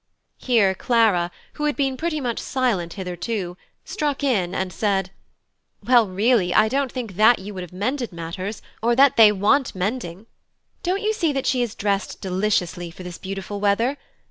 Here 0.39 0.73
Clara, 0.73 1.29
who 1.53 1.65
had 1.65 1.75
been 1.75 1.95
pretty 1.95 2.19
much 2.19 2.39
silent 2.39 2.93
hitherto, 2.93 3.55
struck 3.85 4.23
in, 4.23 4.55
and 4.55 4.73
said: 4.73 5.11
"Well, 5.83 6.07
really, 6.07 6.51
I 6.55 6.69
don't 6.69 6.91
think 6.91 7.17
that 7.17 7.37
you 7.37 7.53
would 7.53 7.61
have 7.61 7.71
mended 7.71 8.11
matters, 8.11 8.63
or 8.81 8.95
that 8.95 9.15
they 9.15 9.31
want 9.31 9.75
mending. 9.75 10.25
Don't 10.81 11.03
you 11.03 11.13
see 11.13 11.31
that 11.33 11.45
she 11.45 11.61
is 11.61 11.75
dressed 11.75 12.19
deliciously 12.19 12.89
for 12.89 13.03
this 13.03 13.19
beautiful 13.19 13.59
weather? 13.59 13.99